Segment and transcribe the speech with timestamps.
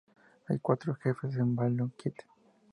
[0.47, 2.13] Hay cuatro jefes en "Balloon Kid".